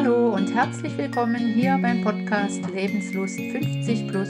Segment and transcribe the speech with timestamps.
[0.00, 4.28] Hallo und herzlich willkommen hier beim Podcast Lebenslust 50 Plus,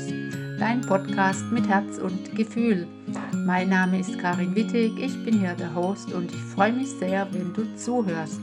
[0.59, 2.89] dein Podcast mit Herz und Gefühl.
[3.33, 7.33] Mein Name ist Karin Wittig, ich bin hier der Host und ich freue mich sehr,
[7.33, 8.41] wenn du zuhörst.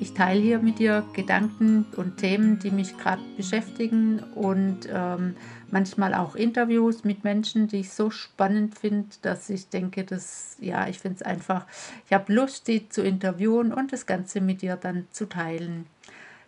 [0.00, 5.36] Ich teile hier mit dir Gedanken und Themen, die mich gerade beschäftigen und ähm,
[5.70, 10.88] manchmal auch Interviews mit Menschen, die ich so spannend finde, dass ich denke, dass ja,
[10.88, 11.66] ich finde es einfach,
[12.06, 15.84] ich habe Lust, die zu interviewen und das Ganze mit dir dann zu teilen.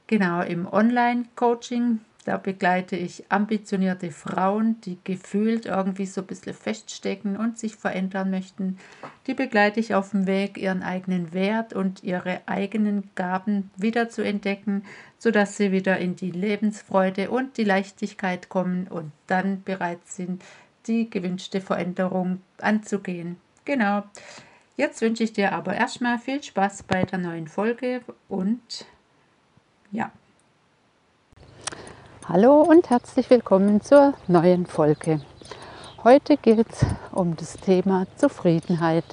[0.06, 2.00] Genau, im Online-Coaching,
[2.30, 8.30] da begleite ich ambitionierte Frauen, die gefühlt irgendwie so ein bisschen feststecken und sich verändern
[8.30, 8.78] möchten.
[9.26, 14.22] Die begleite ich auf dem Weg, ihren eigenen Wert und ihre eigenen Gaben wieder zu
[14.22, 14.84] entdecken,
[15.18, 20.44] sodass sie wieder in die Lebensfreude und die Leichtigkeit kommen und dann bereit sind,
[20.86, 23.38] die gewünschte Veränderung anzugehen.
[23.64, 24.04] Genau.
[24.76, 28.86] Jetzt wünsche ich dir aber erstmal viel Spaß bei der neuen Folge und
[29.90, 30.12] ja.
[32.32, 35.20] Hallo und herzlich willkommen zur neuen Folge.
[36.04, 39.04] Heute geht es um das Thema Zufriedenheit.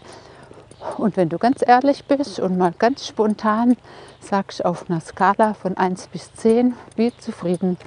[1.00, 3.76] Und wenn du ganz ehrlich bist und mal ganz spontan
[4.20, 7.78] sagst auf einer Skala von 1 bis 10, wie zufrieden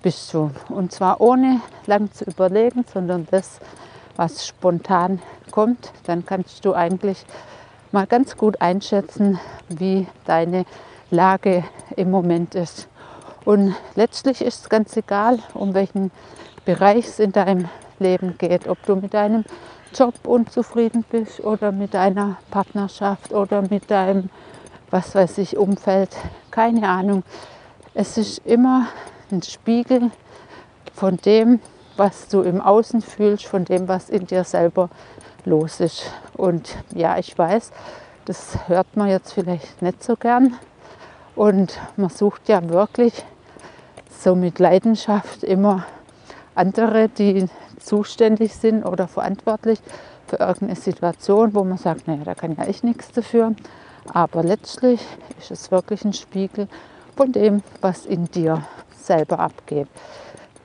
[0.00, 0.52] bist du?
[0.68, 3.58] Und zwar ohne lang zu überlegen, sondern das,
[4.14, 7.26] was spontan kommt, dann kannst du eigentlich
[7.90, 10.66] mal ganz gut einschätzen, wie deine
[11.10, 11.64] Lage
[11.96, 12.86] im Moment ist.
[13.44, 16.10] Und letztlich ist es ganz egal, um welchen
[16.64, 19.44] Bereich es in deinem Leben geht, ob du mit deinem
[19.94, 24.28] Job unzufrieden bist oder mit deiner Partnerschaft oder mit deinem,
[24.90, 26.10] was weiß ich, Umfeld,
[26.50, 27.22] keine Ahnung.
[27.94, 28.88] Es ist immer
[29.30, 30.10] ein Spiegel
[30.94, 31.60] von dem,
[31.96, 34.88] was du im Außen fühlst, von dem, was in dir selber
[35.44, 36.12] los ist.
[36.34, 37.72] Und ja, ich weiß,
[38.24, 40.56] das hört man jetzt vielleicht nicht so gern,
[41.38, 43.12] und man sucht ja wirklich
[44.10, 45.86] so mit Leidenschaft immer
[46.56, 47.46] andere, die
[47.78, 49.78] zuständig sind oder verantwortlich
[50.26, 53.54] für irgendeine Situation, wo man sagt, naja, da kann ja ich nichts dafür.
[54.12, 55.00] Aber letztlich
[55.38, 56.66] ist es wirklich ein Spiegel
[57.16, 58.64] von dem, was in dir
[59.00, 59.86] selber abgeht.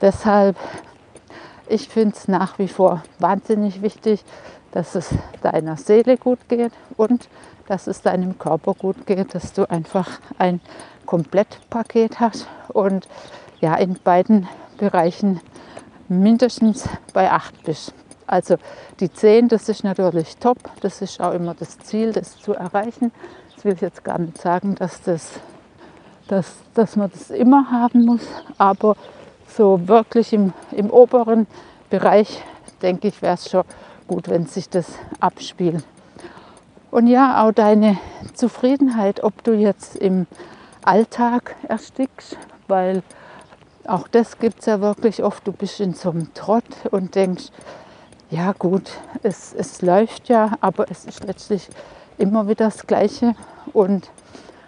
[0.00, 0.56] Deshalb,
[1.68, 4.24] ich finde es nach wie vor wahnsinnig wichtig,
[4.74, 5.08] dass es
[5.40, 7.28] deiner Seele gut geht und
[7.68, 10.60] dass es deinem Körper gut geht, dass du einfach ein
[11.06, 13.06] Komplettpaket hast und
[13.60, 15.40] ja in beiden Bereichen
[16.08, 17.94] mindestens bei 8 bist.
[18.26, 18.56] Also
[18.98, 23.12] die 10, das ist natürlich top, das ist auch immer das Ziel, das zu erreichen.
[23.54, 25.30] Das will ich jetzt gar nicht sagen, dass, das,
[26.26, 28.26] dass, dass man das immer haben muss,
[28.58, 28.96] aber
[29.46, 31.46] so wirklich im, im oberen
[31.90, 32.42] Bereich,
[32.82, 33.62] denke ich, wäre es schon
[34.08, 34.86] gut, wenn sich das
[35.20, 35.84] abspielt.
[36.90, 37.98] Und ja, auch deine
[38.34, 40.26] Zufriedenheit, ob du jetzt im
[40.84, 42.36] Alltag erstickst,
[42.68, 43.02] weil
[43.86, 45.46] auch das gibt es ja wirklich oft.
[45.46, 47.46] Du bist in so einem Trott und denkst,
[48.30, 48.90] ja gut,
[49.22, 51.68] es, es läuft ja, aber es ist letztlich
[52.16, 53.34] immer wieder das Gleiche.
[53.72, 54.10] Und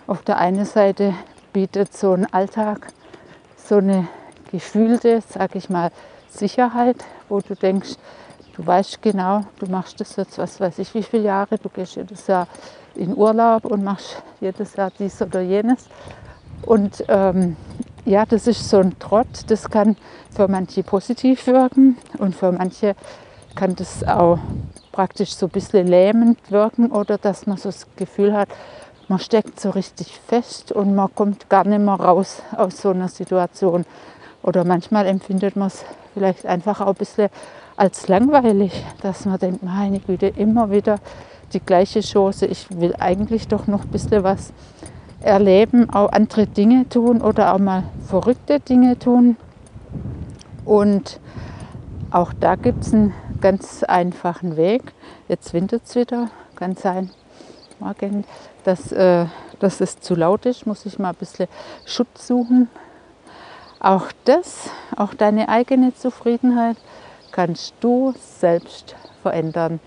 [0.06, 1.14] auf der einen Seite
[1.52, 2.88] bietet so ein Alltag
[3.56, 4.08] so eine
[4.50, 5.90] gefühlte, sag ich mal,
[6.28, 7.96] Sicherheit, wo du denkst,
[8.56, 11.58] Du weißt genau, du machst das jetzt, was weiß ich, wie viele Jahre.
[11.58, 12.48] Du gehst jedes Jahr
[12.94, 15.86] in Urlaub und machst jedes Jahr dies oder jenes.
[16.62, 17.56] Und ähm,
[18.06, 19.26] ja, das ist so ein Trott.
[19.48, 19.96] Das kann
[20.34, 22.96] für manche positiv wirken und für manche
[23.54, 24.38] kann das auch
[24.90, 28.48] praktisch so ein bisschen lähmend wirken oder dass man so das Gefühl hat,
[29.08, 33.08] man steckt so richtig fest und man kommt gar nicht mehr raus aus so einer
[33.08, 33.84] Situation.
[34.42, 35.84] Oder manchmal empfindet man es
[36.14, 37.28] vielleicht einfach auch ein bisschen
[37.76, 40.98] als langweilig, dass man denkt, meine Güte, immer wieder
[41.52, 42.46] die gleiche Chance.
[42.46, 44.52] Ich will eigentlich doch noch ein bisschen was
[45.20, 49.36] erleben, auch andere Dinge tun oder auch mal verrückte Dinge tun.
[50.64, 51.20] Und
[52.10, 54.92] auch da gibt es einen ganz einfachen Weg.
[55.28, 57.10] Jetzt wintert es wieder, kann sein,
[57.78, 58.24] morgen,
[58.64, 59.26] dass, äh,
[59.58, 61.48] dass es zu laut ist, muss ich mal ein bisschen
[61.84, 62.68] Schutz suchen.
[63.78, 66.76] Auch das, auch deine eigene Zufriedenheit
[67.36, 69.78] kannst du selbst verändern.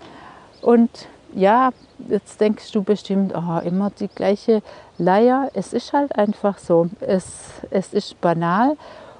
[0.62, 0.88] Und
[1.34, 1.70] ja,
[2.08, 4.62] jetzt denkst du bestimmt, oh, immer die gleiche
[4.98, 5.50] Leier.
[5.54, 6.88] Es ist halt einfach so.
[7.00, 7.26] Es,
[7.70, 8.76] es ist banal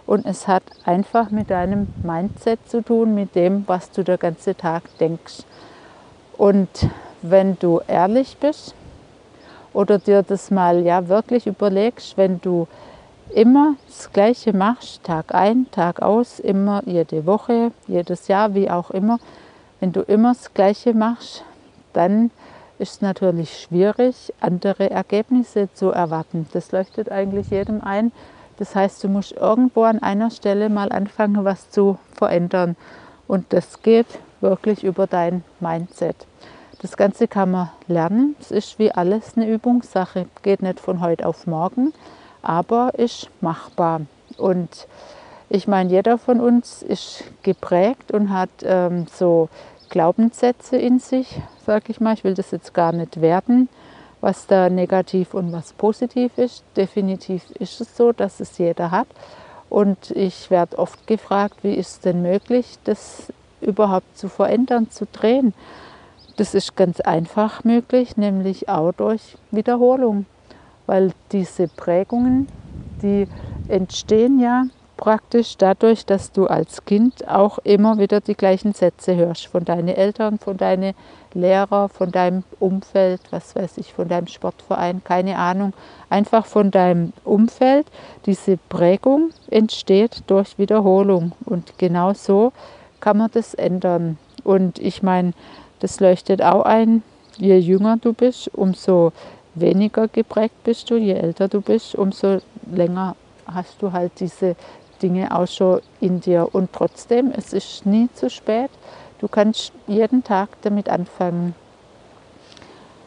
[0.07, 4.57] Und es hat einfach mit deinem Mindset zu tun, mit dem, was du den ganzen
[4.57, 5.45] Tag denkst.
[6.37, 6.69] Und
[7.23, 8.75] wenn du ehrlich bist
[9.73, 12.67] oder dir das mal ja wirklich überlegst, wenn du
[13.35, 18.91] immer das Gleiche machst, Tag ein, Tag aus, immer jede Woche, jedes Jahr, wie auch
[18.91, 19.19] immer,
[19.81, 21.45] wenn du immer das Gleiche machst,
[21.93, 22.31] dann
[22.79, 26.47] ist es natürlich schwierig, andere Ergebnisse zu erwarten.
[26.53, 28.13] Das leuchtet eigentlich jedem ein.
[28.59, 32.77] Das heißt, du musst irgendwo an einer Stelle mal anfangen, was zu verändern.
[33.27, 34.07] Und das geht
[34.41, 36.17] wirklich über dein Mindset.
[36.83, 38.37] Das Ganze kann man lernen.
[38.41, 40.27] Es ist wie alles eine Übungssache.
[40.43, 41.93] Geht nicht von heute auf morgen
[42.43, 44.03] aber ist machbar.
[44.37, 44.87] Und
[45.49, 49.49] ich meine, jeder von uns ist geprägt und hat ähm, so
[49.89, 52.15] Glaubenssätze in sich, sage ich mal.
[52.15, 53.69] Ich will das jetzt gar nicht werten,
[54.21, 56.65] was da negativ und was positiv ist.
[56.77, 59.09] Definitiv ist es so, dass es jeder hat.
[59.69, 65.07] Und ich werde oft gefragt, wie ist es denn möglich, das überhaupt zu verändern, zu
[65.07, 65.55] drehen.
[66.37, 70.27] Das ist ganz einfach möglich, nämlich auch durch Wiederholung
[70.87, 72.49] weil diese Prägungen,
[73.03, 73.27] die
[73.69, 74.65] entstehen ja
[75.01, 79.89] praktisch dadurch, dass du als Kind auch immer wieder die gleichen Sätze hörst von deinen
[79.89, 80.93] Eltern, von deinen
[81.33, 85.73] Lehrern, von deinem Umfeld, was weiß ich, von deinem Sportverein, keine Ahnung,
[86.11, 87.87] einfach von deinem Umfeld.
[88.27, 92.53] Diese Prägung entsteht durch Wiederholung und genau so
[93.01, 94.19] kann man das ändern.
[94.45, 95.33] Und ich meine,
[95.79, 97.03] das leuchtet auch ein,
[97.39, 99.13] je jünger du bist, umso
[99.55, 102.39] weniger geprägt bist du, je älter du bist, umso
[102.73, 103.17] länger
[103.47, 104.57] hast du halt diese
[105.03, 106.49] Dinge auch schon in dir.
[106.53, 108.71] Und trotzdem, es ist nie zu spät.
[109.19, 111.55] Du kannst jeden Tag damit anfangen.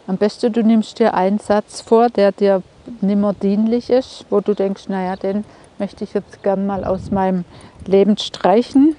[0.05, 2.61] Am besten du nimmst dir einen Satz vor, der dir
[3.01, 5.45] nimmer dienlich ist, wo du denkst, naja, den
[5.79, 7.45] möchte ich jetzt gern mal aus meinem
[7.85, 8.95] Leben streichen.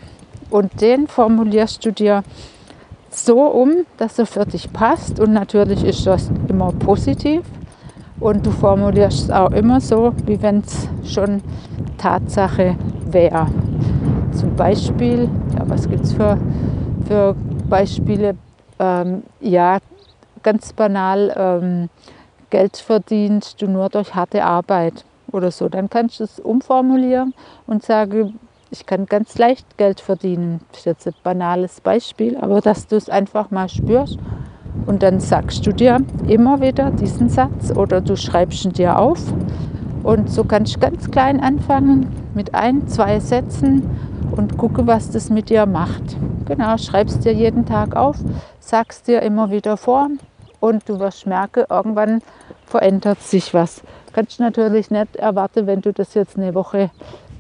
[0.51, 2.23] Und den formulierst du dir
[3.15, 5.21] so um, dass er für dich passt.
[5.21, 7.43] Und natürlich ist das immer positiv.
[8.21, 11.43] Und du formulierst es auch immer so, wie wenn es schon
[11.99, 12.77] Tatsache
[13.07, 13.47] wäre.
[14.33, 16.39] Zum Beispiel, ja, was gibt es für,
[17.07, 17.35] für
[17.69, 18.37] Beispiele?
[18.79, 19.79] Ähm, ja,
[20.43, 21.89] ganz banal, ähm,
[22.51, 25.69] Geld verdienst du nur durch harte Arbeit oder so.
[25.69, 27.35] Dann kannst du es umformulieren
[27.67, 28.39] und sagen,
[28.75, 30.61] ich kann ganz leicht Geld verdienen.
[30.71, 34.19] Das ist jetzt ein banales Beispiel, aber dass du es einfach mal spürst
[34.87, 39.21] und dann sagst du dir immer wieder diesen Satz oder du schreibst ihn dir auf.
[40.03, 43.89] Und so kannst du ganz klein anfangen mit ein, zwei Sätzen
[44.33, 46.17] und gucke, was das mit dir macht.
[46.47, 48.17] Genau, schreibst dir jeden Tag auf,
[48.59, 50.09] sagst dir immer wieder vor
[50.59, 52.23] und du wirst merken, irgendwann
[52.67, 53.83] verändert sich was.
[54.13, 56.91] Kannst natürlich nicht erwarten, wenn du das jetzt eine Woche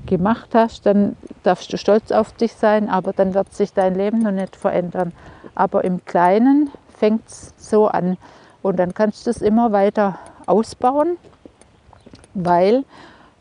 [0.06, 4.21] gemacht hast, dann darfst du stolz auf dich sein, aber dann wird sich dein Leben
[4.21, 5.12] noch nicht verändern.
[5.55, 8.17] Aber im Kleinen fängt es so an
[8.62, 11.17] und dann kannst du es immer weiter ausbauen,
[12.35, 12.85] weil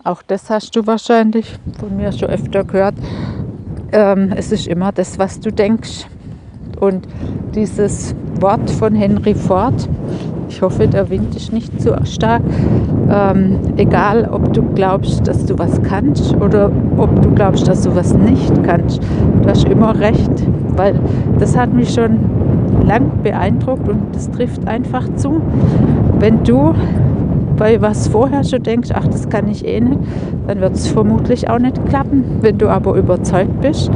[0.04, 2.96] auch das hast du wahrscheinlich von mir schon öfter gehört.
[3.92, 6.08] Ähm, es ist immer das, was du denkst.
[6.80, 7.08] Und
[7.56, 9.88] dieses Wort von Henry Ford,
[10.54, 12.44] ich hoffe, der Wind ist nicht zu stark.
[13.10, 17.96] Ähm, egal, ob du glaubst, dass du was kannst oder ob du glaubst, dass du
[17.96, 19.02] was nicht kannst,
[19.42, 20.32] du hast immer recht,
[20.78, 20.94] weil
[21.40, 22.20] das hat mich schon
[22.86, 25.42] lang beeindruckt und das trifft einfach zu.
[26.20, 26.76] Wenn du
[27.58, 30.00] bei was vorher schon denkst, ach, das kann ich eh nicht,
[30.46, 32.24] dann wird es vermutlich auch nicht klappen.
[32.42, 33.90] Wenn du aber überzeugt bist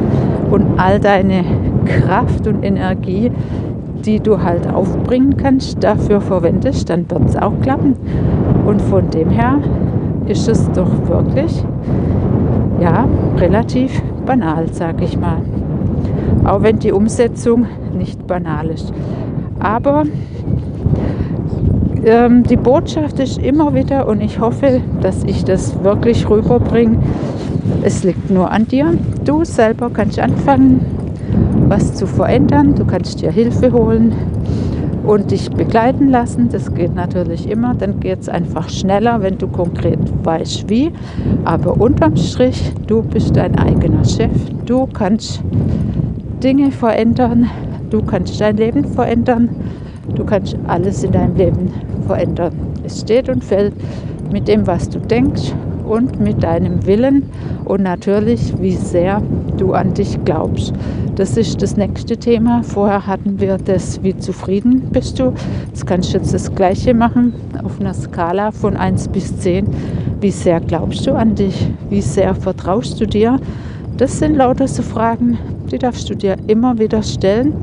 [0.50, 1.44] und all deine
[1.86, 3.32] Kraft und Energie
[4.06, 7.96] die du halt aufbringen kannst, dafür verwendest, dann wird es auch klappen.
[8.66, 9.60] Und von dem her
[10.28, 11.64] ist es doch wirklich
[12.80, 15.42] ja, relativ banal, sage ich mal.
[16.44, 17.66] Auch wenn die Umsetzung
[17.98, 18.94] nicht banal ist.
[19.60, 20.04] Aber
[22.06, 26.98] ähm, die Botschaft ist immer wieder, und ich hoffe, dass ich das wirklich rüberbringe,
[27.84, 28.94] es liegt nur an dir.
[29.26, 30.82] Du selber kannst anfangen,
[31.68, 32.76] was zu verändern.
[32.76, 34.14] Du kannst dir Hilfe holen
[35.06, 36.50] und dich begleiten lassen.
[36.50, 37.74] Das geht natürlich immer.
[37.74, 40.92] Dann geht es einfach schneller, wenn du konkret weißt, wie.
[41.46, 44.32] Aber unterm Strich, du bist dein eigener Chef.
[44.66, 45.42] Du kannst
[46.44, 47.50] Dinge verändern.
[47.90, 49.50] Du kannst dein Leben verändern.
[50.16, 51.74] Du kannst alles in deinem Leben
[52.06, 52.54] verändern.
[52.84, 53.74] Es steht und fällt
[54.32, 55.54] mit dem, was du denkst
[55.88, 57.24] und mit deinem Willen
[57.66, 59.22] und natürlich, wie sehr
[59.58, 60.74] du an dich glaubst.
[61.18, 62.62] Das ist das nächste Thema.
[62.62, 65.34] Vorher hatten wir das, wie zufrieden bist du.
[65.66, 67.34] Jetzt kannst du jetzt das gleiche machen
[67.64, 69.66] auf einer Skala von 1 bis 10.
[70.22, 71.72] Wie sehr glaubst du an dich?
[71.90, 73.40] Wie sehr vertraust du dir?
[73.98, 75.40] Das sind lauter so Fragen,
[75.72, 77.56] die darfst du dir immer wieder stellen.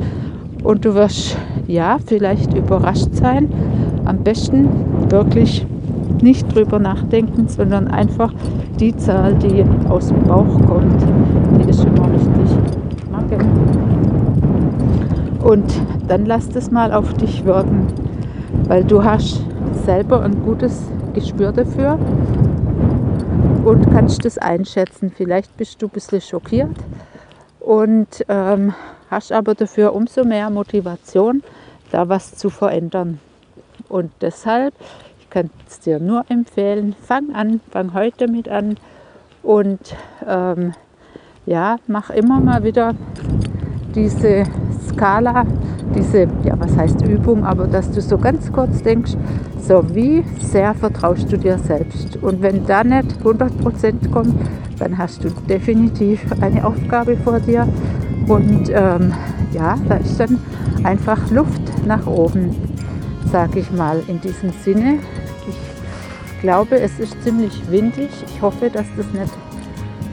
[0.64, 1.36] Und du wirst
[1.68, 3.48] ja vielleicht überrascht sein.
[4.04, 4.68] Am besten
[5.10, 5.64] wirklich
[6.20, 8.34] nicht drüber nachdenken, sondern einfach
[8.80, 11.00] die Zahl, die aus dem Bauch kommt,
[11.56, 12.43] die ist immer richtig.
[15.42, 15.72] Und
[16.08, 17.86] dann lass das mal auf dich wirken,
[18.66, 19.42] weil du hast
[19.84, 20.82] selber ein gutes
[21.12, 21.98] Gespür dafür
[23.64, 25.12] und kannst das einschätzen.
[25.14, 26.76] Vielleicht bist du ein bisschen schockiert
[27.60, 28.74] und ähm,
[29.10, 31.42] hast aber dafür umso mehr Motivation,
[31.90, 33.20] da was zu verändern.
[33.88, 34.74] Und deshalb
[35.30, 38.76] kann es dir nur empfehlen, fang an, fang heute mit an
[39.42, 39.94] und
[40.26, 40.72] ähm,
[41.46, 42.94] ja, mach immer mal wieder
[43.94, 44.44] diese
[44.88, 45.44] Skala,
[45.94, 49.12] diese, ja, was heißt Übung, aber dass du so ganz kurz denkst,
[49.60, 52.16] so wie sehr vertraust du dir selbst.
[52.22, 54.34] Und wenn da nicht 100% kommt,
[54.78, 57.68] dann hast du definitiv eine Aufgabe vor dir.
[58.26, 59.12] Und ähm,
[59.52, 60.38] ja, da ist dann
[60.82, 62.56] einfach Luft nach oben,
[63.30, 64.98] sage ich mal in diesem Sinne
[66.44, 68.10] glaube, es ist ziemlich windig.
[68.26, 69.32] Ich hoffe, dass das nicht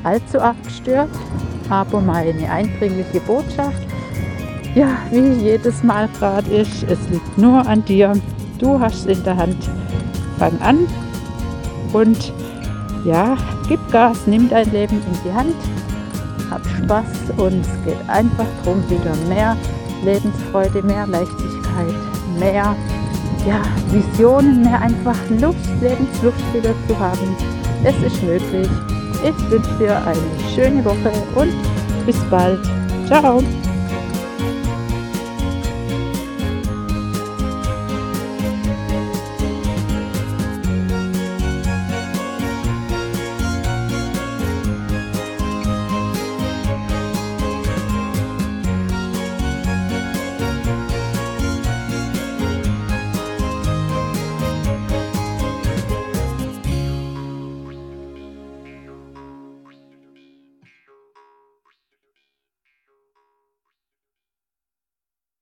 [0.04, 1.10] allzu arg stört.
[1.70, 3.82] Aber meine eindringliche Botschaft,
[4.76, 8.14] ja, wie jedes Mal gerade ist, es liegt nur an dir.
[8.60, 9.70] Du hast es in der Hand.
[10.38, 10.88] Fang an
[11.94, 12.34] und
[13.06, 15.56] ja, gib Gas, nimm dein Leben in die Hand,
[16.50, 19.56] hab Spaß und es geht einfach darum, wieder mehr
[20.04, 21.96] Lebensfreude, mehr Leichtigkeit,
[22.40, 22.76] mehr
[23.46, 27.36] ja, Visionen mehr, einfach Lust, Lebenslust wieder zu haben.
[27.84, 28.70] Es ist möglich.
[29.24, 31.54] Ich wünsche dir eine schöne Woche und
[32.06, 32.60] bis bald.
[33.08, 33.44] Ciao.